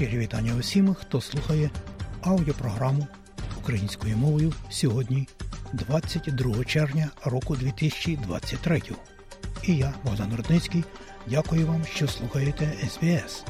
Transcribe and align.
Щирі 0.00 0.18
вітання 0.18 0.54
усім, 0.58 0.94
хто 0.94 1.20
слухає 1.20 1.70
аудіопрограму 2.22 3.06
українською 3.58 4.16
мовою 4.16 4.52
сьогодні, 4.70 5.28
22 5.72 6.64
червня 6.64 7.10
року 7.24 7.56
2023. 7.56 8.82
І 9.62 9.76
я, 9.76 9.94
Богдан 10.04 10.36
Рудницький, 10.36 10.84
дякую 11.26 11.66
вам, 11.66 11.84
що 11.84 12.08
слухаєте 12.08 12.72
СБС. 12.88 13.44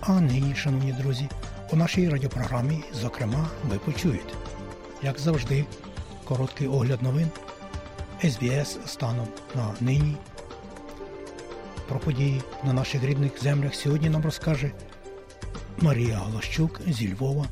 А 0.00 0.20
нині, 0.20 0.54
шановні 0.54 0.92
друзі, 0.92 1.28
у 1.72 1.76
нашій 1.76 2.08
радіопрограмі, 2.08 2.84
зокрема, 2.92 3.48
ви 3.68 3.78
почуєте, 3.78 4.34
як 5.02 5.18
завжди, 5.18 5.64
короткий 6.24 6.68
огляд 6.68 7.02
новин 7.02 7.30
СБС 8.24 8.78
станом 8.86 9.28
на 9.54 9.74
нині. 9.80 10.16
Про 11.88 11.98
події 11.98 12.42
на 12.64 12.72
наших 12.72 13.04
рідних 13.04 13.42
землях 13.42 13.74
сьогодні 13.74 14.10
нам 14.10 14.22
розкаже 14.22 14.70
Марія 15.82 16.16
Галащук 16.16 16.80
зі 16.88 17.12
Львова. 17.12 17.46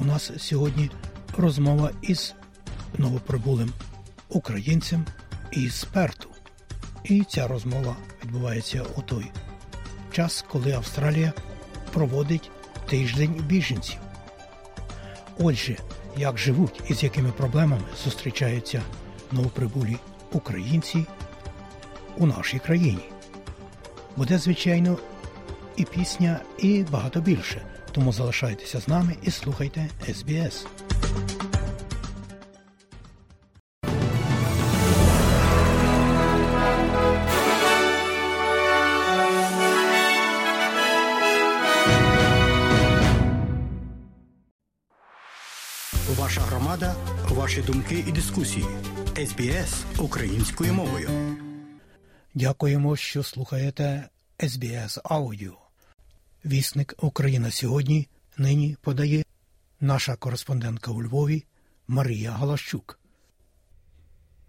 У 0.00 0.04
нас 0.04 0.32
сьогодні 0.38 0.90
розмова 1.36 1.90
із 2.02 2.34
новоприбулим 2.98 3.72
українцем 4.28 5.06
із 5.50 5.84
Перту. 5.84 6.28
І 7.04 7.24
ця 7.24 7.48
розмова 7.48 7.96
відбувається 8.24 8.84
у 8.96 9.02
той 9.02 9.30
час, 10.12 10.44
коли 10.50 10.72
Австралія 10.72 11.32
проводить 11.92 12.50
тиждень 12.88 13.44
біженців. 13.46 13.98
Отже, 15.38 15.76
як 16.16 16.38
живуть 16.38 16.80
і 16.88 16.94
з 16.94 17.02
якими 17.02 17.32
проблемами 17.32 17.82
зустрічаються 18.04 18.82
новоприбулі 19.32 19.96
українці 20.32 21.06
у 22.16 22.26
нашій 22.26 22.58
країні. 22.58 23.04
Буде, 24.16 24.38
звичайно, 24.38 24.98
і 25.76 25.84
пісня, 25.84 26.40
і 26.58 26.84
багато 26.90 27.20
більше. 27.20 27.62
Тому 27.92 28.12
залишайтеся 28.12 28.80
з 28.80 28.88
нами 28.88 29.16
і 29.22 29.30
слухайте 29.30 29.88
СБС. 30.14 30.66
Ваша 46.18 46.40
громада, 46.40 46.94
ваші 47.28 47.62
думки 47.62 48.04
і 48.08 48.12
дискусії. 48.12 48.66
СБС 49.16 49.84
українською 49.98 50.74
мовою. 50.74 51.10
Дякуємо, 52.34 52.96
що 52.96 53.22
слухаєте 53.22 54.08
СБС 54.40 54.98
Аудіо. 55.04 55.61
Вісник 56.44 56.94
Україна 56.98 57.50
сьогодні 57.50 58.08
нині 58.36 58.76
подає 58.80 59.24
наша 59.80 60.16
кореспондентка 60.16 60.90
у 60.90 61.02
Львові 61.02 61.44
Марія 61.88 62.30
Галащук. 62.30 63.00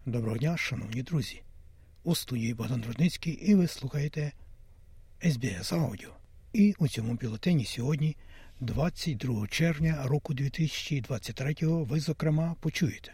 Доброго 0.05 0.37
дня, 0.37 0.57
шановні 0.57 1.03
друзі. 1.03 1.41
У 2.03 2.15
студії 2.15 2.53
Богдан 2.53 2.83
Рудницький 2.87 3.33
і 3.33 3.55
ви 3.55 3.67
слухаєте 3.67 4.31
СБС 5.23 5.73
Аудіо. 5.73 6.09
І 6.53 6.75
у 6.79 6.87
цьому 6.87 7.13
бюлетені 7.13 7.65
сьогодні, 7.65 8.15
22 8.59 9.47
червня 9.47 10.03
року 10.05 10.33
2023 10.33 11.55
ви, 11.61 11.99
зокрема, 11.99 12.55
почуєте. 12.59 13.13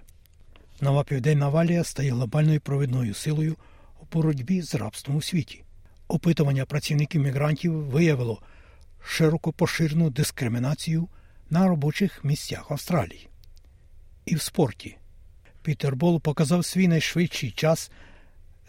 Нова 0.82 1.04
південна 1.04 1.50
валія 1.50 1.84
стає 1.84 2.12
глобальною 2.12 2.62
провідною 2.62 3.14
силою 3.14 3.56
у 4.02 4.06
боротьбі 4.16 4.62
з 4.62 4.76
рабством 4.76 5.18
у 5.18 5.22
світі. 5.22 5.64
Опитування 6.08 6.66
працівників 6.66 7.22
мігрантів 7.22 7.74
виявило 7.74 8.42
широко 9.03 9.52
поширену 9.52 10.09
дискримінацію 10.09 11.08
на 11.50 11.67
робочих 11.67 12.23
місцях 12.23 12.72
Австралії. 12.72 13.30
І 14.25 14.36
в 14.36 14.42
спорті 14.42 14.97
Пітер 15.61 15.95
Бол 15.95 16.22
показав 16.22 16.65
свій 16.65 16.87
найшвидший 16.87 17.52
час 17.52 17.92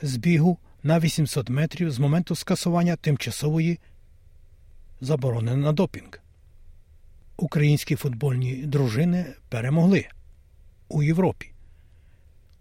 збігу 0.02 0.58
на 0.82 1.00
800 1.00 1.48
метрів 1.48 1.90
з 1.90 1.98
моменту 1.98 2.34
скасування 2.34 2.96
тимчасової 2.96 3.78
заборони 5.00 5.56
на 5.56 5.72
допінг. 5.72 6.20
Українські 7.36 7.96
футбольні 7.96 8.54
дружини 8.54 9.26
перемогли 9.48 10.06
у 10.88 11.02
Європі. 11.02 11.52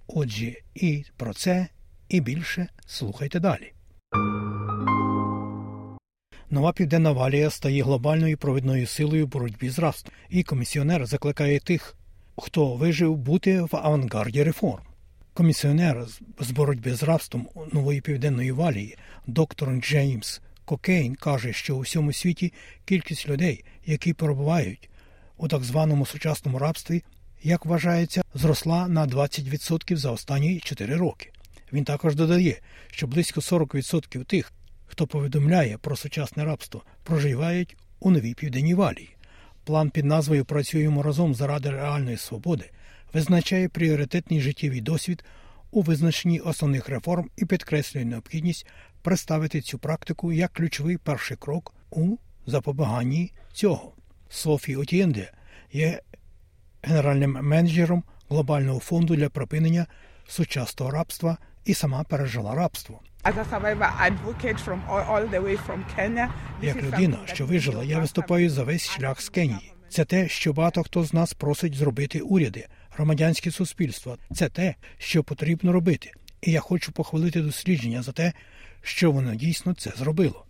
Отже, 0.08 0.56
і 0.76 1.06
про 1.18 1.34
це, 1.34 1.68
і 2.10 2.22
більше 2.22 2.68
слухайте 2.86 3.40
далі. 3.40 3.74
Нова 6.52 6.74
південна 6.74 7.12
валія 7.12 7.50
стає 7.50 7.84
глобальною 7.84 8.38
провідною 8.38 8.88
силою 8.88 9.26
в 9.26 9.30
боротьбі 9.30 9.70
з 9.70 9.80
рабством, 9.80 10.14
і 10.30 10.44
комісіонер 10.44 11.06
закликає 11.06 11.60
тих, 11.60 11.96
хто 12.38 12.76
вижив 12.76 13.18
бути 13.18 13.62
в 13.62 13.70
авангарді 13.72 14.44
реформ. 14.44 14.84
Комісіонер 15.34 16.06
з 16.40 16.52
боротьби 16.52 16.96
з 16.96 17.04
рабством 17.04 17.48
нової 17.74 18.02
південної 18.02 18.52
валії, 18.52 18.98
доктор 19.28 19.76
Джеймс 19.76 20.42
Кокейн, 20.66 21.16
каже, 21.16 21.54
що 21.54 21.76
у 21.76 21.80
всьому 21.80 22.14
світі 22.14 22.54
кількість 22.86 23.30
людей, 23.30 23.64
які 23.86 24.14
перебувають 24.14 24.90
у 25.38 25.48
так 25.48 25.64
званому 25.64 26.06
сучасному 26.06 26.60
рабстві, 26.60 27.04
як 27.44 27.66
вважається, 27.66 28.22
зросла 28.34 28.88
на 28.88 29.08
20% 29.08 29.96
за 29.96 30.12
останні 30.12 30.60
4 30.60 30.96
роки. 30.96 31.32
Він 31.74 31.84
також 31.84 32.16
додає, 32.16 32.62
що 32.92 33.08
близько 33.08 33.42
40% 33.42 34.26
тих, 34.26 34.52
хто 34.90 35.08
повідомляє 35.08 35.78
про 35.78 35.96
сучасне 35.96 36.46
рабство, 36.46 36.84
проживають 37.04 37.78
у 38.00 38.12
новій 38.12 38.34
південній 38.34 38.74
валії. 38.74 39.16
План 39.64 39.90
під 39.90 40.06
назвою 40.06 40.46
Працюємо 40.46 41.04
разом 41.04 41.36
заради 41.36 41.70
реальної 41.70 42.18
свободи 42.18 42.70
визначає 43.14 43.70
пріоритетний 43.70 44.42
життєвий 44.42 44.82
досвід 44.82 45.24
у 45.72 45.82
визначенні 45.82 46.40
основних 46.40 46.90
реформ 46.90 47.30
і 47.38 47.46
підкреслює 47.46 48.06
необхідність 48.06 48.68
представити 49.02 49.62
цю 49.62 49.80
практику 49.80 50.34
як 50.34 50.54
ключовий 50.54 50.98
перший 50.98 51.38
крок 51.38 51.74
у 51.92 52.18
запобіганні 52.46 53.32
цього. 53.54 53.94
Софі 54.30 54.76
Отєнде 54.76 55.32
є 55.72 56.02
генеральним 56.82 57.32
менеджером 57.32 58.04
глобального 58.30 58.80
фонду 58.80 59.16
для 59.16 59.30
припинення 59.30 59.86
сучасного 60.28 60.92
рабства 60.92 61.38
і 61.66 61.74
сама 61.74 62.04
пережила 62.04 62.56
рабство. 62.56 63.00
Як 66.62 66.84
людина, 66.84 67.18
що 67.26 67.46
вижила, 67.46 67.84
я 67.84 68.00
виступаю 68.00 68.50
за 68.50 68.64
весь 68.64 68.90
шлях 68.90 69.22
з 69.22 69.30
Кенії. 69.30 69.74
Це 69.90 70.06
те, 70.06 70.28
що 70.28 70.54
багато 70.54 70.84
хто 70.84 71.04
з 71.04 71.14
нас 71.14 71.34
просить 71.34 71.76
зробити 71.76 72.20
уряди, 72.22 72.68
громадянське 72.90 73.52
суспільство. 73.52 74.18
Це 74.36 74.50
те, 74.50 74.76
що 74.98 75.24
потрібно 75.24 75.72
робити. 75.72 76.12
І 76.42 76.52
я 76.52 76.60
хочу 76.60 76.92
похвалити 76.92 77.42
дослідження 77.42 78.02
за 78.02 78.12
те, 78.12 78.34
що 78.82 79.12
воно 79.12 79.36
дійсно 79.36 79.74
це 79.74 79.92
зробило. 79.98 80.46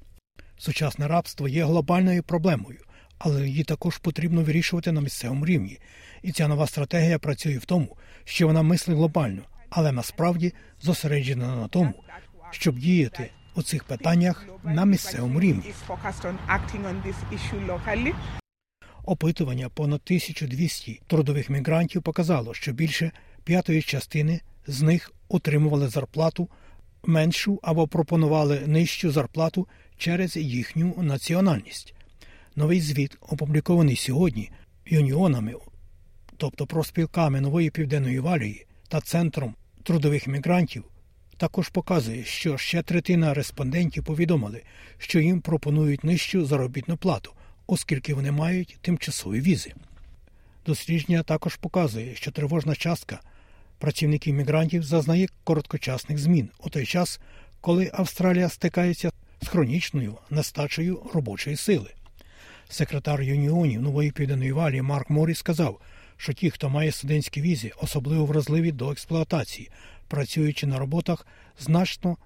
Сучасне 0.58 1.08
рабство 1.08 1.48
є 1.48 1.66
глобальною 1.66 2.24
проблемою, 2.24 2.80
але 3.18 3.48
її 3.48 3.64
також 3.64 3.98
потрібно 3.98 4.42
вирішувати 4.42 4.92
на 4.92 5.02
місцевому 5.02 5.46
рівні. 5.46 5.80
І 6.22 6.32
ця 6.32 6.48
нова 6.48 6.68
стратегія 6.68 7.20
працює 7.20 7.58
в 7.58 7.66
тому, 7.66 7.98
що 8.24 8.48
вона 8.48 8.62
мислить 8.62 8.98
глобально, 8.98 9.42
але 9.70 9.92
насправді 9.92 10.54
зосереджена 10.82 11.56
на 11.56 11.68
тому, 11.68 11.94
щоб 12.52 12.80
діяти 12.80 13.30
у 13.56 13.62
цих 13.62 13.84
питаннях 13.84 14.46
на 14.64 14.86
місцевому 14.86 15.40
рівні. 15.40 15.74
Опитування 19.04 19.70
понад 19.70 20.02
1200 20.06 21.02
трудових 21.08 21.50
мігрантів 21.50 22.02
показало, 22.02 22.54
що 22.54 22.72
більше 22.72 23.12
п'ятої 23.44 23.82
частини 23.82 24.42
з 24.68 24.82
них 24.82 25.12
отримували 25.30 25.88
зарплату 25.88 26.50
меншу 27.04 27.60
або 27.64 27.88
пропонували 27.88 28.60
нижчу 28.68 29.12
зарплату 29.12 29.68
через 29.98 30.38
їхню 30.38 30.96
національність. 30.98 31.94
Новий 32.56 32.82
звіт, 32.82 33.18
опублікований 33.22 33.96
сьогодні 33.96 34.52
юніонами, 34.86 35.54
тобто 36.38 36.68
проспілками 36.68 37.42
нової 37.42 37.70
південної 37.70 38.20
валії 38.20 38.66
та 38.88 39.02
центром 39.02 39.56
трудових 39.84 40.28
мігрантів, 40.28 40.84
також 41.38 41.70
показує, 41.70 42.24
що 42.24 42.58
ще 42.58 42.82
третина 42.82 43.34
респондентів 43.34 44.04
повідомили, 44.04 44.64
що 44.98 45.20
їм 45.20 45.42
пропонують 45.42 46.04
нижчу 46.04 46.46
заробітну 46.46 46.98
плату, 46.98 47.32
оскільки 47.68 48.14
вони 48.14 48.32
мають 48.32 48.78
тимчасові 48.82 49.42
візи. 49.42 49.74
Дослідження 50.66 51.24
також 51.24 51.56
показує, 51.56 52.16
що 52.16 52.32
тривожна 52.32 52.76
частка 52.76 53.20
працівників 53.78 54.36
мігрантів 54.36 54.84
зазнає 54.84 55.28
короткочасних 55.44 56.18
змін 56.18 56.50
у 56.64 56.70
той 56.70 56.86
час, 56.86 57.20
коли 57.62 57.92
Австралія 57.94 58.50
стикається 58.50 59.12
з 59.42 59.48
хронічною 59.48 60.18
нестачею 60.30 61.02
робочої 61.14 61.56
сили. 61.56 61.90
Секретар 62.70 63.22
юніонів 63.22 63.82
нової 63.82 64.12
південної 64.12 64.52
валії 64.52 64.82
Марк 64.82 65.10
Морі 65.10 65.36
сказав, 65.36 65.80
що 66.20 66.34
ті, 66.34 66.50
хто 66.50 66.70
має 66.70 66.92
студентські 66.92 67.42
візи, 67.42 67.72
особливо 67.82 68.26
вразливі 68.26 68.72
до 68.72 68.92
експлуатації, 68.92 69.70
працюючи 70.10 70.68
на 70.68 70.80
роботах 70.80 71.28
значно 71.58 72.18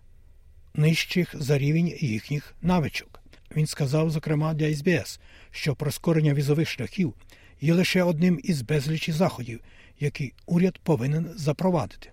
нижчих 0.75 1.35
за 1.35 1.57
рівень 1.57 1.87
їхніх 1.99 2.55
навичок. 2.61 3.19
Він 3.55 3.65
сказав, 3.65 4.09
зокрема 4.09 4.53
для 4.53 4.73
СБС, 4.73 5.21
що 5.51 5.75
прискорення 5.75 6.33
візових 6.33 6.69
шляхів 6.69 7.13
є 7.61 7.73
лише 7.73 8.03
одним 8.03 8.39
із 8.43 8.61
безлічі 8.61 9.11
заходів, 9.11 9.59
які 9.99 10.33
уряд 10.47 10.79
повинен 10.85 11.25
запровадити. 11.35 12.09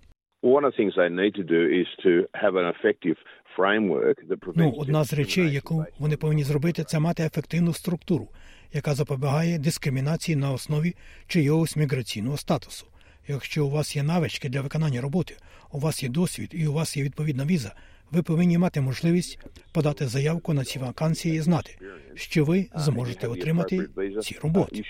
Ну, 4.56 4.75
одна 4.79 5.05
з 5.05 5.12
речей, 5.15 5.53
яку 5.53 5.85
вони 5.99 6.17
повинні 6.17 6.43
зробити, 6.43 6.85
це 6.85 7.00
мати 7.00 7.23
ефективну 7.23 7.73
структуру, 7.73 8.29
яка 8.72 8.94
запобігає 8.94 9.58
дискримінації 9.58 10.37
на 10.37 10.52
основі 10.52 10.94
чийогось 11.26 11.76
міграційного 11.76 12.37
статусу. 12.37 12.87
Якщо 13.28 13.67
у 13.67 13.70
вас 13.70 13.96
є 13.96 14.02
навички 14.02 14.49
для 14.49 14.61
виконання 14.61 15.00
роботи, 15.00 15.37
у 15.72 15.78
вас 15.78 16.02
є 16.02 16.08
досвід 16.08 16.50
і 16.52 16.67
у 16.67 16.72
вас 16.72 16.96
є 16.96 17.02
відповідна 17.05 17.44
віза, 17.44 17.72
ви 18.11 18.22
повинні 18.22 18.58
мати 18.58 18.81
можливість 18.81 19.38
подати 19.72 20.06
заявку 20.06 20.55
на 20.55 20.64
ці 20.64 20.78
вакансії 20.78 21.37
і 21.37 21.40
знати, 21.40 21.78
що 22.14 22.44
ви 22.44 22.67
зможете 22.75 23.28
отримати 23.28 23.88
ці 24.22 24.38
роботи. 24.43 24.82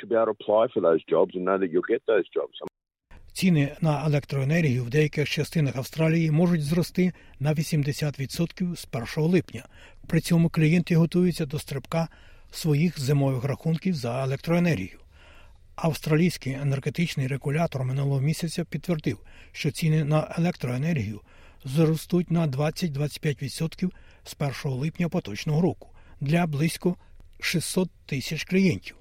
Ціни 3.32 3.76
на 3.80 4.06
електроенергію 4.06 4.84
в 4.84 4.90
деяких 4.90 5.28
частинах 5.28 5.76
Австралії 5.76 6.30
можуть 6.30 6.62
зрости 6.62 7.12
на 7.40 7.54
80% 7.54 8.76
з 8.76 9.16
1 9.18 9.30
липня. 9.30 9.64
При 10.08 10.20
цьому 10.20 10.48
клієнти 10.48 10.96
готуються 10.96 11.46
до 11.46 11.58
стрибка 11.58 12.08
своїх 12.50 13.00
зимових 13.00 13.44
рахунків 13.44 13.94
за 13.94 14.22
електроенергію. 14.24 14.98
Австралійський 15.76 16.52
енергетичний 16.52 17.26
регулятор 17.26 17.84
минулого 17.84 18.20
місяця 18.20 18.64
підтвердив, 18.64 19.18
що 19.52 19.70
ціни 19.70 20.04
на 20.04 20.34
електроенергію 20.38 21.20
зростуть 21.64 22.30
на 22.30 22.48
20-25% 22.48 23.90
з 24.24 24.36
1 24.64 24.78
липня 24.78 25.08
поточного 25.08 25.60
року 25.60 25.88
для 26.20 26.46
близько 26.46 26.96
600 27.40 27.90
тисяч 28.06 28.44
клієнтів. 28.44 28.96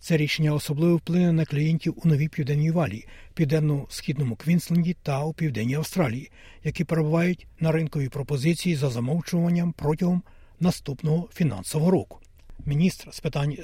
Це 0.00 0.16
рішення 0.16 0.52
особливо 0.52 0.96
вплине 0.96 1.32
на 1.32 1.44
клієнтів 1.44 1.94
у 2.04 2.08
новій 2.08 2.28
південній 2.28 2.70
валії, 2.70 3.08
південно-східному 3.34 4.36
Квінсленді 4.36 4.96
та 5.02 5.24
у 5.24 5.32
південній 5.32 5.74
Австралії, 5.74 6.30
які 6.64 6.84
перебувають 6.84 7.46
на 7.60 7.72
ринковій 7.72 8.08
пропозиції 8.08 8.76
за 8.76 8.90
замовчуванням 8.90 9.72
протягом 9.72 10.22
наступного 10.60 11.28
фінансового 11.34 11.90
року. 11.90 12.20
Міністр 12.66 13.08
з 13.12 13.20
питань 13.20 13.56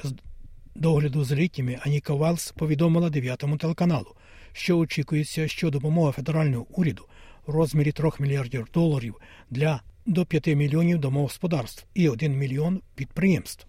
догляду 0.75 1.23
за 1.23 1.35
літніми 1.35 1.79
Аніка 1.81 2.13
Велс 2.13 2.51
повідомила 2.51 3.09
9-му 3.09 3.57
телеканалу, 3.57 4.15
що 4.53 4.77
очікується, 4.77 5.47
що 5.47 5.69
допомога 5.69 6.11
федерального 6.11 6.65
уряду 6.69 7.05
в 7.47 7.51
розмірі 7.51 7.91
3 7.91 8.09
мільярдів 8.19 8.67
доларів 8.73 9.15
для 9.49 9.81
до 10.05 10.25
5 10.25 10.47
мільйонів 10.47 10.99
домогосподарств 10.99 11.85
і 11.93 12.09
1 12.09 12.37
мільйон 12.37 12.81
підприємств. 12.95 13.65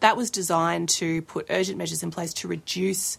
That 0.00 0.16
was 0.16 0.30
designed 0.30 0.88
to 1.02 1.22
put 1.32 1.50
urgent 1.50 1.76
measures 1.76 2.02
in 2.06 2.10
place 2.16 2.32
to 2.40 2.48
reduce 2.48 3.18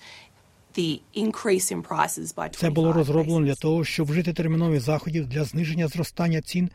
the 0.78 1.02
increase 1.24 1.72
in 1.76 1.82
prices 1.82 2.28
by 2.36 2.50
25 2.50 2.56
Це 2.56 2.70
було 2.70 2.94
розроблено 2.94 3.46
для 3.46 3.56
того, 3.56 3.86
щоб 3.86 4.08
вжити 4.08 4.34
термінові 4.34 4.80
заходів 4.80 5.28
для 5.28 5.44
зниження 5.44 5.88
зростання 5.88 6.42
цін 6.42 6.70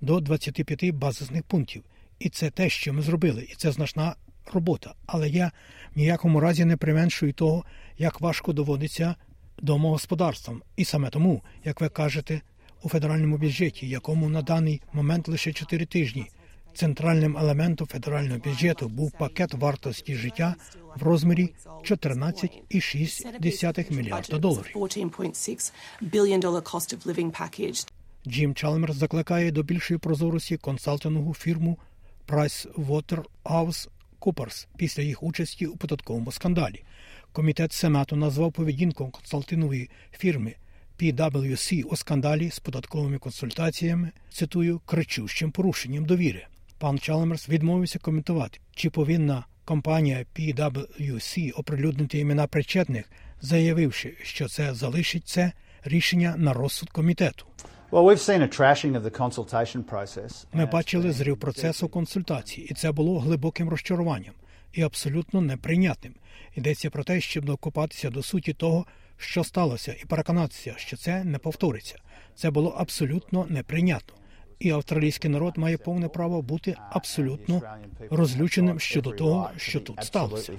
до 0.00 0.20
25 0.20 0.90
базисних 0.90 1.42
пунктів. 1.42 1.82
І 2.18 2.28
це 2.28 2.50
те, 2.50 2.68
що 2.68 2.92
ми 2.92 3.02
зробили, 3.02 3.48
і 3.52 3.54
це 3.56 3.72
значна 3.72 4.14
робота. 4.54 4.94
Але 5.06 5.28
я 5.28 5.52
в 5.94 5.98
ніякому 5.98 6.40
разі 6.40 6.64
не 6.64 6.76
применшую 6.76 7.32
того, 7.32 7.64
як 7.98 8.20
важко 8.20 8.52
доводиться 8.52 9.14
домогосподарствам. 9.62 10.62
І 10.76 10.84
саме 10.84 11.10
тому, 11.10 11.42
як 11.64 11.80
ви 11.80 11.88
кажете, 11.88 12.40
у 12.82 12.88
федеральному 12.88 13.38
бюджеті, 13.38 13.88
якому 13.88 14.28
на 14.28 14.42
даний 14.42 14.80
момент 14.92 15.28
лише 15.28 15.52
4 15.52 15.86
тижні. 15.86 16.26
Центральним 16.74 17.36
елементом 17.36 17.86
федерального 17.86 18.38
бюджету 18.38 18.88
був 18.88 19.12
пакет 19.12 19.54
вартості 19.54 20.14
життя 20.14 20.54
в 20.96 21.02
розмірі 21.02 21.50
14,6 21.82 23.94
мільярда 23.94 24.38
доларів. 24.38 24.72
Джим 28.26 28.54
Чалмерс 28.54 28.96
закликає 28.96 29.50
до 29.50 29.62
більшої 29.62 29.98
прозорості 29.98 30.56
консалтингову 30.56 31.34
фірму 31.34 31.78
PricewaterhouseCoopers 34.20 34.66
після 34.76 35.02
їх 35.02 35.22
участі 35.22 35.66
у 35.66 35.76
податковому 35.76 36.32
скандалі. 36.32 36.84
Комітет 37.32 37.72
Сенату 37.72 38.16
назвав 38.16 38.52
поведінку 38.52 39.10
консалтингової 39.10 39.90
фірми 40.12 40.54
PwC 41.00 41.82
у 41.82 41.96
скандалі 41.96 42.50
з 42.50 42.58
податковими 42.58 43.18
консультаціями. 43.18 44.10
Цитую 44.30 44.80
кричущим 44.86 45.50
порушенням 45.50 46.04
довіри. 46.04 46.46
Пан 46.78 46.98
Чалмерс 46.98 47.48
відмовився 47.48 47.98
коментувати, 47.98 48.58
чи 48.74 48.90
повинна 48.90 49.44
компанія 49.64 50.24
PwC 50.36 51.52
оприлюднити 51.54 52.18
імена 52.18 52.46
причетних, 52.46 53.10
заявивши, 53.40 54.16
що 54.22 54.48
це 54.48 54.74
залишить 54.74 55.28
це 55.28 55.52
рішення 55.84 56.34
на 56.36 56.52
розсуд 56.52 56.90
комітету. 56.90 57.46
Ми 60.52 60.66
бачили 60.66 61.12
зрив 61.12 61.38
процесу 61.38 61.88
консультацій, 61.88 62.60
і 62.60 62.74
це 62.74 62.92
було 62.92 63.18
глибоким 63.18 63.68
розчаруванням 63.68 64.34
і 64.72 64.82
абсолютно 64.82 65.40
неприйнятним. 65.40 66.14
Йдеться 66.54 66.90
про 66.90 67.04
те, 67.04 67.20
щоб 67.20 67.44
докопатися 67.44 68.10
до 68.10 68.22
суті 68.22 68.52
того, 68.52 68.86
що 69.16 69.44
сталося, 69.44 69.94
і 70.02 70.04
переконатися, 70.04 70.74
що 70.76 70.96
це 70.96 71.24
не 71.24 71.38
повториться. 71.38 71.98
Це 72.34 72.50
було 72.50 72.70
абсолютно 72.70 73.46
неприйнятно 73.48 74.14
і 74.58 74.70
австралійський 74.70 75.30
народ 75.30 75.58
має 75.58 75.78
повне 75.78 76.08
право 76.08 76.42
бути 76.42 76.76
абсолютно 76.90 77.62
розлюченим 78.10 78.80
щодо 78.80 79.10
того, 79.10 79.50
що 79.56 79.80
тут 79.80 80.04
сталося. 80.04 80.52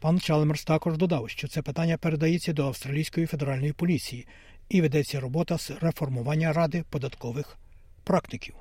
Пан 0.00 0.20
Чалмерс 0.20 0.64
також 0.64 0.96
додав, 0.96 1.30
що 1.30 1.48
це 1.48 1.62
питання 1.62 1.98
передається 1.98 2.52
до 2.52 2.66
австралійської 2.66 3.26
федеральної 3.26 3.72
поліції 3.72 4.26
і 4.70 4.80
ведеться 4.80 5.20
робота 5.20 5.58
з 5.58 5.70
реформування 5.80 6.52
ради 6.52 6.84
податкових 6.90 7.58
практиків. 8.04 8.54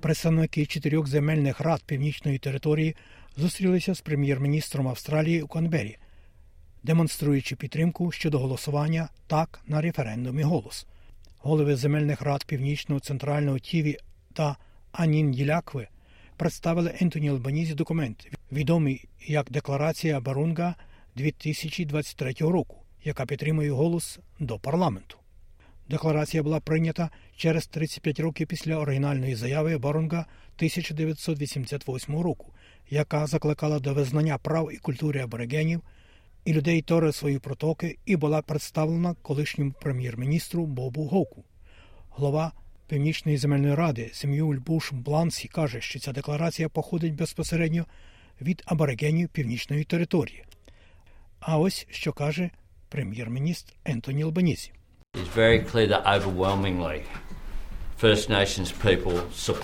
Представники 0.00 0.66
чотирьох 0.66 1.06
земельних 1.06 1.60
рад 1.60 1.82
північної 1.86 2.38
території 2.38 2.96
зустрілися 3.36 3.94
з 3.94 4.00
прем'єр-міністром 4.00 4.88
Австралії 4.88 5.42
у 5.42 5.46
Канбері– 5.46 5.96
демонструючи 6.82 7.56
підтримку 7.56 8.12
щодо 8.12 8.38
голосування 8.38 9.08
так 9.26 9.60
на 9.66 9.80
референдумі 9.80 10.42
голос. 10.42 10.86
Голови 11.38 11.76
земельних 11.76 12.22
рад 12.22 12.44
Північного 12.44 13.00
центрального 13.00 13.58
Тіві 13.58 13.96
та 14.32 14.56
Анін 14.92 15.30
Ділякви 15.30 15.88
представили 16.36 16.94
Ентоні 17.00 17.30
Албанізі 17.30 17.74
документ, 17.74 18.30
відомий 18.52 19.08
як 19.26 19.50
Декларація 19.50 20.20
Барунга 20.20 20.74
2023 21.20 22.32
року, 22.32 22.76
яка 23.04 23.26
підтримує 23.26 23.70
голос 23.70 24.18
до 24.38 24.58
парламенту. 24.58 25.16
Декларація 25.88 26.42
була 26.42 26.60
прийнята 26.60 27.10
через 27.36 27.66
35 27.66 28.20
років 28.20 28.46
після 28.46 28.76
оригінальної 28.76 29.34
заяви 29.34 29.78
Барунга 29.78 30.26
1988 30.56 32.20
року, 32.20 32.52
яка 32.90 33.26
закликала 33.26 33.78
до 33.78 33.94
визнання 33.94 34.38
прав 34.38 34.72
і 34.72 34.76
культури 34.76 35.20
аборигенів– 35.20 35.80
і 36.44 36.52
людей 36.52 36.82
Тори 36.82 37.12
свої 37.12 37.38
протоки 37.38 37.98
і 38.06 38.16
була 38.16 38.42
представлена 38.42 39.14
колишньому 39.22 39.72
прем'єр-міністру 39.82 40.66
Бобу 40.66 41.04
Гоку. 41.04 41.44
Голова 42.08 42.52
Північної 42.88 43.38
земельної 43.38 43.74
ради 43.74 44.10
Сем'юль 44.12 44.56
Буш 44.56 44.92
Блансі 44.92 45.48
каже, 45.48 45.80
що 45.80 45.98
ця 45.98 46.12
декларація 46.12 46.68
походить 46.68 47.14
безпосередньо 47.14 47.86
від 48.40 48.62
аборигенів 48.66 49.28
північної 49.28 49.84
території. 49.84 50.44
А 51.40 51.58
ось 51.58 51.86
що 51.90 52.12
каже 52.12 52.50
прем'єр-міністр 52.88 53.72
Ентоні 53.84 54.22
Албанізі. 54.22 54.70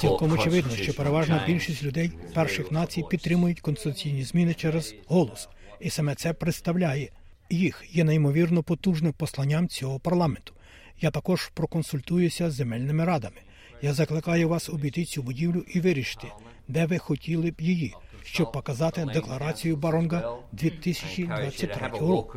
Цілком 0.00 0.33
очевидно, 0.33 0.76
що 0.76 0.95
переважна 0.95 1.45
більшість 1.47 1.83
людей 1.83 2.12
перших 2.35 2.73
націй 2.73 3.04
підтримують 3.11 3.61
конституційні 3.61 4.25
зміни 4.25 4.54
через 4.54 4.95
голос 5.06 5.49
і 5.80 5.90
саме 5.90 6.14
це 6.14 6.33
представляє 6.33 7.11
їх 7.50 7.85
є 7.90 8.04
неймовірно 8.04 8.62
потужним 8.62 9.12
посланням 9.12 9.68
цього 9.68 10.00
парламенту. 10.00 10.54
Я 11.00 11.11
також 11.11 11.50
проконсультуюся 11.54 12.50
з 12.50 12.54
земельними 12.54 13.04
радами. 13.04 13.37
Я 13.83 13.92
закликаю 13.92 14.49
вас 14.49 14.68
обійти 14.68 15.04
цю 15.04 15.23
будівлю 15.23 15.64
і 15.68 15.80
вирішити, 15.80 16.28
де 16.68 16.87
ви 16.87 16.99
хотіли 16.99 17.50
б 17.50 17.61
її, 17.61 17.95
щоб 18.26 18.52
показати 18.52 19.04
декларацію 19.04 19.76
Баронга 19.76 20.37
2023 20.52 21.88
року. 21.88 22.33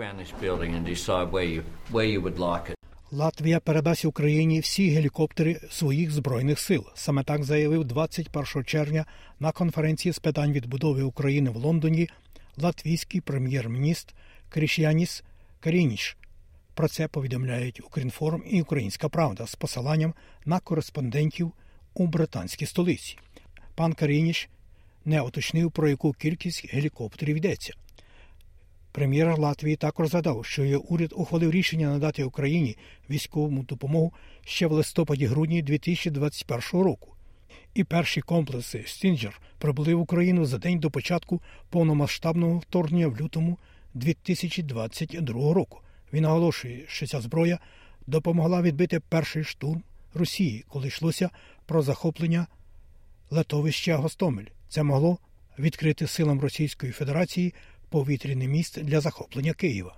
Латвія 3.12 3.60
передасть 3.60 4.06
Україні 4.06 4.60
всі 4.60 4.90
гелікоптери 4.90 5.62
своїх 5.70 6.12
збройних 6.12 6.60
сил. 6.60 6.86
Саме 6.96 7.24
так 7.24 7.44
заявив 7.44 7.86
21 7.86 8.64
червня 8.64 9.06
на 9.40 9.52
конференції 9.52 10.14
з 10.14 10.20
питань 10.20 10.52
відбудови 10.52 11.04
України 11.04 11.50
в 11.50 11.56
Лондоні 11.56 12.10
латвійський 12.58 13.22
прем'єр-міністр 13.22 14.14
Крішяніс 14.50 15.24
Карініш. 15.60 16.18
Про 16.74 16.88
це 16.88 17.08
повідомляють 17.08 17.82
Укрінформ 17.86 18.44
і 18.50 18.62
Українська 18.62 19.10
Правда 19.10 19.48
з 19.48 19.56
посиланням 19.56 20.14
на 20.46 20.60
кореспондентів 20.60 21.52
у 21.94 22.08
британській 22.08 22.66
столиці. 22.66 23.18
Пан 23.76 23.94
Карініш 23.94 24.50
не 25.06 25.22
уточнив, 25.22 25.72
про 25.72 25.90
яку 25.90 26.14
кількість 26.14 26.74
гелікоптерів 26.74 27.38
йдеться. 27.38 27.74
Прем'єр 28.92 29.40
Латвії 29.40 29.76
також 29.76 30.10
згадав, 30.10 30.46
що 30.46 30.64
її 30.64 30.76
уряд 30.76 31.14
ухвалив 31.16 31.52
рішення 31.52 31.90
надати 31.90 32.24
Україні 32.24 32.78
військову 33.10 33.64
допомогу 33.64 34.14
ще 34.46 34.68
в 34.68 34.72
листопаді-грудні 34.72 35.62
2021 35.62 36.82
року. 36.82 37.16
І 37.74 37.84
перші 37.84 38.22
комплекси 38.22 38.84
Стінджер 38.88 39.42
прибули 39.58 39.94
в 39.94 40.02
Україну 40.02 40.46
за 40.46 40.58
день 40.58 40.80
до 40.80 40.92
початку 40.92 41.42
повномасштабного 41.70 42.58
вторгнення 42.58 43.08
в 43.08 43.22
лютому 43.22 43.58
2022 43.94 45.54
року. 45.54 45.82
Він 46.14 46.24
наголошує, 46.24 46.84
що 46.88 47.08
ця 47.08 47.22
зброя 47.22 47.60
допомогла 48.08 48.62
відбити 48.62 49.00
перший 49.00 49.44
штурм 49.44 49.84
Росії, 50.14 50.66
коли 50.68 50.88
йшлося 50.88 51.30
про 51.66 51.82
захоплення 51.82 52.48
летовища 53.30 53.98
Гостомель. 53.98 54.46
Це 54.70 54.84
могло 54.84 55.18
відкрити 55.60 56.08
силам 56.08 56.40
Російської 56.40 56.92
Федерації 56.92 57.54
повітряний 57.90 58.48
міст 58.48 58.84
для 58.84 59.02
захоплення 59.02 59.54
Києва. 59.54 59.96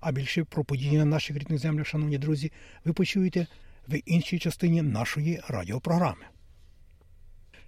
А 0.00 0.12
більше 0.12 0.44
про 0.44 0.64
події 0.64 0.98
на 0.98 1.04
наших 1.04 1.36
рідних 1.36 1.58
землях, 1.58 1.86
шановні 1.86 2.18
друзі, 2.18 2.52
ви 2.84 2.92
почуєте 2.92 3.46
в 3.88 4.00
іншій 4.06 4.38
частині 4.38 4.82
нашої 4.82 5.40
радіопрограми. 5.48 6.24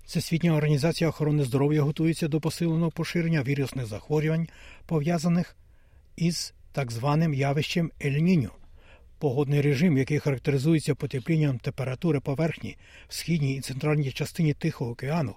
Всесвітня 0.04 0.52
організація 0.52 1.10
охорони 1.10 1.44
здоров'я 1.44 1.82
готується 1.82 2.28
до 2.28 2.40
посиленого 2.40 2.90
поширення 2.90 3.42
вірусних 3.42 3.86
захворювань, 3.86 4.48
пов'язаних 4.86 5.56
із 6.16 6.54
так 6.72 6.92
званим 6.92 7.34
явищем 7.34 7.92
Ель-Ніньо. 8.00 8.50
Погодний 9.18 9.60
режим, 9.60 9.98
який 9.98 10.18
характеризується 10.18 10.94
потеплінням 10.94 11.58
температури 11.58 12.20
поверхні 12.20 12.76
в 13.08 13.14
східній 13.14 13.56
і 13.56 13.60
центральній 13.60 14.12
частині 14.12 14.54
Тихого 14.54 14.90
океану, 14.90 15.34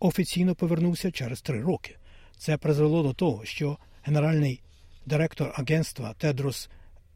офіційно 0.00 0.54
повернувся 0.54 1.10
через 1.10 1.40
три 1.40 1.62
роки. 1.62 1.96
Це 2.38 2.56
призвело 2.56 3.02
до 3.02 3.12
того, 3.12 3.44
що 3.44 3.78
генеральний 4.02 4.60
директор 5.06 5.52
агентства 5.56 6.14
Тедрос 6.18 6.70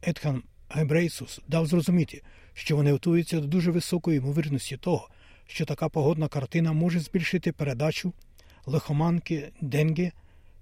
Едхан 0.07 0.43
Гебрейсус 0.69 1.41
дав 1.47 1.65
зрозуміти, 1.65 2.21
що 2.53 2.75
вони 2.75 2.91
готуються 2.91 3.39
до 3.39 3.47
дуже 3.47 3.71
високої 3.71 4.17
ймовірності 4.17 4.77
того, 4.77 5.09
що 5.47 5.65
така 5.65 5.89
погодна 5.89 6.27
картина 6.27 6.73
може 6.73 6.99
збільшити 6.99 7.51
передачу 7.51 8.13
лихоманки, 8.65 9.51
денге 9.61 10.11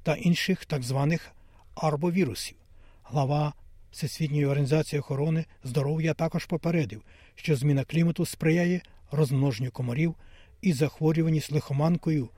та 0.04 0.16
інших 0.16 0.66
так 0.66 0.84
званих 0.84 1.32
арбовірусів. 1.76 2.56
Глава 3.04 3.54
Всесвітньої 3.92 4.46
організації 4.46 5.00
охорони 5.00 5.46
здоров'я 5.64 6.14
також 6.14 6.46
попередив, 6.46 7.02
що 7.36 7.56
зміна 7.56 7.84
клімату 7.84 8.26
сприяє 8.26 8.82
розмноженню 9.12 9.72
комарів 9.72 10.16
і 10.62 10.74
захворюваність 10.74 11.52
лихоманкою. 11.52 12.30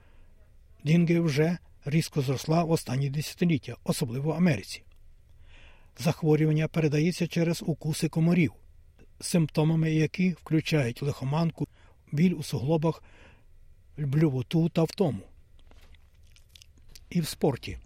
Дінге 0.83 1.19
вже 1.19 1.57
різко 1.85 2.21
зросла 2.21 2.63
в 2.63 2.71
останні 2.71 3.09
десятиліття, 3.09 3.75
особливо 3.83 4.31
в 4.31 4.35
Америці. 4.35 4.83
Захворювання 5.99 6.67
передається 6.67 7.27
через 7.27 7.63
укуси 7.65 8.09
комарів, 8.09 8.53
симптомами 9.19 9.91
які 9.91 10.31
включають 10.31 11.01
лихоманку, 11.01 11.67
біль 12.11 12.33
у 12.33 12.43
суглобах, 12.43 13.03
блювоту 13.97 14.69
та 14.69 14.83
втому. 14.83 15.19
І 17.09 17.21
в 17.21 17.27
спорті. 17.27 17.77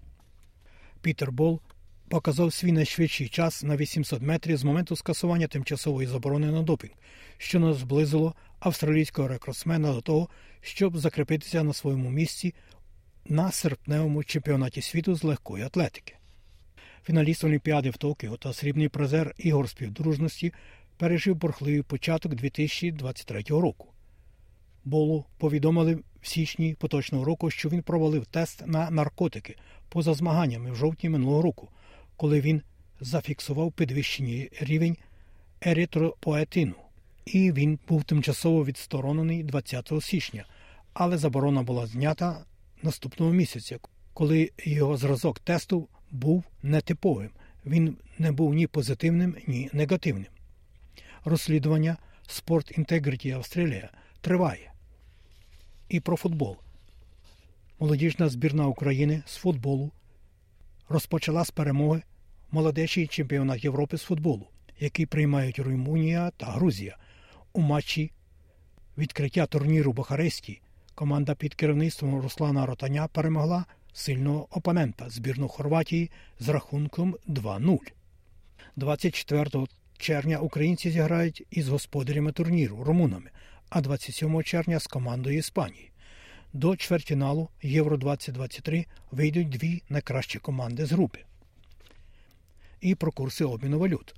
Пітер 1.01 1.31
Бол 1.31 1.59
показав 2.09 2.53
свій 2.53 2.71
найшвидший 2.71 3.29
час 3.29 3.63
на 3.63 3.77
800 3.77 4.21
метрів 4.21 4.57
з 4.57 4.63
моменту 4.63 4.95
скасування 4.95 5.47
тимчасової 5.47 6.07
заборони 6.07 6.51
на 6.51 6.61
допінг, 6.61 6.93
що 7.37 7.59
нас 7.59 7.77
зблизило 7.77 8.35
австралійського 8.59 9.27
рекордсмена 9.27 9.93
до 9.93 10.01
того, 10.01 10.29
щоб 10.61 10.97
закріпитися 10.97 11.63
на 11.63 11.73
своєму 11.73 12.09
місці 12.09 12.53
на 13.25 13.51
серпневому 13.51 14.23
чемпіонаті 14.23 14.81
світу 14.81 15.15
з 15.15 15.23
легкої 15.23 15.63
атлетики. 15.63 16.15
Фіналіст 17.05 17.43
Олімпіади 17.43 17.89
в 17.89 17.97
Токіо 17.97 18.37
та 18.37 18.53
срібний 18.53 18.89
призер 18.89 19.33
ігор 19.37 19.69
співдружності 19.69 20.53
пережив 20.97 21.35
борхливий 21.35 21.81
початок 21.81 22.35
2023 22.35 23.43
року. 23.49 23.87
Болу 24.85 25.25
повідомили 25.37 25.95
в 26.21 26.27
січні 26.27 26.75
поточного 26.79 27.25
року, 27.25 27.49
що 27.49 27.69
він 27.69 27.81
провалив 27.81 28.25
тест 28.25 28.67
на 28.67 28.89
наркотики 28.89 29.55
поза 29.89 30.13
змаганнями 30.13 30.71
в 30.71 30.75
жовтні 30.75 31.09
минулого 31.09 31.41
року, 31.41 31.69
коли 32.17 32.41
він 32.41 32.61
зафіксував 32.99 33.71
підвищений 33.71 34.49
рівень 34.59 34.97
еритропоетину. 35.61 36.75
І 37.25 37.51
він 37.51 37.79
був 37.87 38.03
тимчасово 38.03 38.65
відсторонений 38.65 39.43
20 39.43 39.91
січня, 40.01 40.45
але 40.93 41.17
заборона 41.17 41.63
була 41.63 41.87
знята 41.87 42.45
наступного 42.83 43.31
місяця, 43.31 43.77
коли 44.13 44.51
його 44.65 44.97
зразок 44.97 45.39
тесту 45.39 45.87
був 46.11 46.43
нетиповим. 46.63 47.29
Він 47.65 47.97
не 48.17 48.31
був 48.31 48.53
ні 48.53 48.67
позитивним, 48.67 49.35
ні 49.47 49.69
негативним. 49.73 50.31
Розслідування 51.25 51.97
Sport 52.27 52.79
Integrity 52.79 53.31
Австралія 53.31 53.89
триває. 54.21 54.71
І 55.89 55.99
про 55.99 56.17
футбол. 56.17 56.57
Молодіжна 57.79 58.29
збірна 58.29 58.67
України 58.67 59.23
з 59.25 59.35
футболу 59.35 59.91
розпочала 60.89 61.45
з 61.45 61.51
перемоги 61.51 62.01
молодечий 62.51 63.07
чемпіонат 63.07 63.63
Європи 63.63 63.97
з 63.97 64.01
футболу, 64.01 64.47
який 64.79 65.05
приймають 65.05 65.59
Румунія 65.59 66.31
та 66.37 66.45
Грузія. 66.45 66.97
У 67.53 67.61
матчі 67.61 68.11
відкриття 68.97 69.45
турніру 69.45 69.93
Бухаресті 69.93 70.61
команда 70.95 71.35
під 71.35 71.55
керівництвом 71.55 72.21
Руслана 72.21 72.65
Ротаня 72.65 73.07
перемогла 73.07 73.65
сильного 73.93 74.47
опонента 74.51 75.09
збірну 75.09 75.47
Хорватії 75.47 76.11
з 76.39 76.49
рахунком 76.49 77.15
2-0. 77.27 77.77
24 78.75 79.65
червня 79.97 80.37
українці 80.37 80.91
зіграють 80.91 81.43
із 81.51 81.67
господарями 81.67 82.31
турніру 82.31 82.83
румунами, 82.83 83.29
а 83.69 83.81
27 83.81 84.43
червня 84.43 84.79
з 84.79 84.87
командою 84.87 85.37
Іспанії. 85.37 85.91
До 86.53 86.75
чвертьфіналу 86.75 87.49
Євро 87.61 87.97
2023 87.97 88.85
вийдуть 89.11 89.49
дві 89.49 89.83
найкращі 89.89 90.39
команди 90.39 90.85
з 90.85 90.91
групи. 90.91 91.19
І 92.81 92.95
про 92.95 93.11
курси 93.11 93.45
обміну 93.45 93.79
валют. 93.79 94.15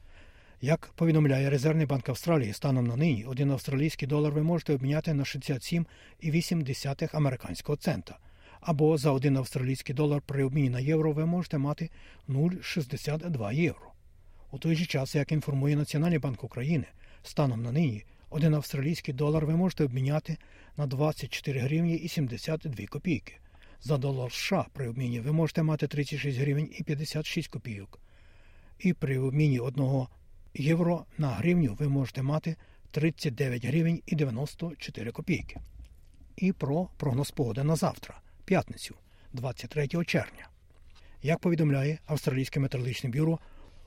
Як 0.62 0.92
повідомляє 0.96 1.50
Резервний 1.50 1.86
банк 1.86 2.10
Австралії, 2.10 2.54
станом 2.54 2.88
на 2.88 2.96
нині 2.96 3.26
один 3.26 3.52
австралійський 3.52 4.08
долар 4.08 4.32
ви 4.32 4.44
можете 4.44 4.74
обміняти 4.74 5.14
на 5.14 5.24
67,8 5.24 7.16
американського 7.18 7.76
цента. 7.76 8.18
Або 8.62 8.98
за 8.98 9.12
один 9.12 9.38
австралійський 9.38 9.96
долар 9.96 10.22
при 10.26 10.44
обміні 10.44 10.70
на 10.70 10.80
євро 10.80 11.12
ви 11.12 11.26
можете 11.26 11.58
мати 11.58 11.90
0,62 12.30 13.54
євро. 13.54 13.92
У 14.52 14.58
той 14.58 14.76
же 14.76 14.86
час, 14.86 15.16
як 15.16 15.32
інформує 15.32 15.76
Національний 15.76 16.20
банк 16.20 16.44
України, 16.44 16.86
станом 17.24 17.64
на 17.64 17.72
нині 17.72 18.04
один 18.30 18.54
австралійський 18.54 19.14
долар 19.14 19.46
ви 19.46 19.56
можете 19.56 19.84
обміняти 19.84 20.38
на 20.78 20.88
24 20.88 21.60
гривні 21.60 21.96
і 21.96 22.08
72 22.08 22.86
копійки. 22.86 23.38
За 23.82 23.98
долар 23.98 24.32
США 24.32 24.66
при 24.74 24.90
обміні 24.90 25.20
ви 25.20 25.32
можете 25.32 25.64
мати 25.64 25.88
36 25.88 26.38
гривень 26.40 26.70
і 26.78 26.84
56 26.84 27.48
копійок. 27.48 28.00
І 28.80 28.94
при 28.94 29.20
обміні 29.20 29.60
одного 29.60 30.10
євро 30.54 31.06
на 31.18 31.30
гривню 31.30 31.76
ви 31.80 31.90
можете 31.90 32.22
мати 32.22 32.56
39 32.92 33.66
гривень 33.66 34.02
і 34.06 34.16
94 34.16 35.12
копійки. 35.12 35.58
І 36.38 36.52
про 36.52 36.90
прогноз 36.98 37.32
погоди 37.32 37.64
на 37.64 37.76
завтра, 37.76 38.22
п'ятницю, 38.46 38.96
23 39.34 39.88
червня. 39.88 40.50
Як 41.24 41.40
повідомляє 41.40 42.00
Австралійське 42.06 42.60
метеорологічне 42.60 43.10
бюро, 43.10 43.40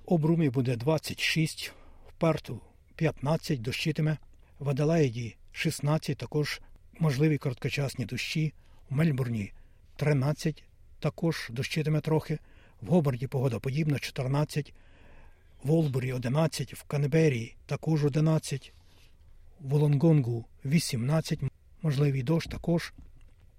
обрумі 0.05 0.51
буде 0.51 0.77
26, 0.77 1.73
в 2.09 2.13
Перту 2.13 2.61
15 2.97 3.63
дощитиме, 3.63 4.19
в 4.63 4.69
Аделаїді 4.69 5.37
16, 5.53 6.19
також 6.19 6.61
можливі 6.99 7.39
короткочасні 7.39 8.05
дощі, 8.05 8.53
в 8.91 8.95
Мельбурні 8.95 9.53
13, 9.97 10.65
також 10.99 11.49
дощитиме 11.51 12.01
трохи, 12.01 12.39
в 12.81 12.87
Гобарді 12.87 13.27
погода 13.27 13.59
подібна 13.59 13.99
14, 13.99 14.75
в 15.63 15.73
Олбурі 15.73 16.13
11, 16.13 16.75
в 16.75 16.83
Канберії 16.83 17.57
також 17.67 18.05
11, 18.05 18.73
в 19.61 19.69
Волонгонгу 19.69 20.45
18, 20.65 21.41
можливий 21.83 22.23
дощ 22.23 22.49
також, 22.49 22.93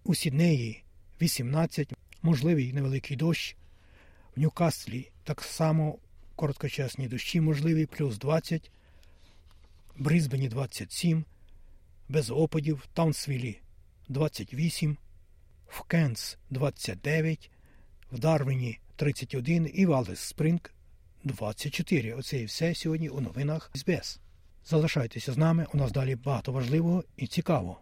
у 0.04 0.16
Сіднеї 0.16 0.84
18, 1.22 1.94
можливий 2.22 2.74
невеликий 2.74 3.18
дощ, 3.18 3.56
в 4.36 4.40
Ньюкаслі 4.40 5.12
так 5.24 5.42
само 5.42 5.98
короткочасні 6.36 7.08
дощі, 7.08 7.42
можливі, 7.42 7.86
плюс 7.86 8.18
20, 8.18 8.72
в 9.98 10.02
Брисбені 10.04 10.48
27, 10.48 11.26
без 12.10 12.32
опадів, 12.32 12.88
Таунсвілі 12.94 13.60
28, 14.10 14.98
в 15.68 15.82
Кенс 15.82 16.38
29, 16.50 17.52
в 18.12 18.20
Дарвіні 18.20 18.80
31 18.96 19.72
і 19.74 19.86
в 19.86 19.94
Алес 19.94 20.20
Спринг 20.20 20.60
24. 21.24 22.14
Оце 22.14 22.40
і 22.40 22.46
все 22.46 22.76
сьогодні 22.76 23.10
у 23.10 23.22
новинах 23.22 23.72
СБС. 23.76 24.20
Залишайтеся 24.66 25.34
з 25.34 25.38
нами. 25.38 25.66
У 25.74 25.78
нас 25.78 25.92
далі 25.92 26.16
багато 26.16 26.52
важливого 26.52 27.04
і 27.18 27.28
цікавого. 27.28 27.80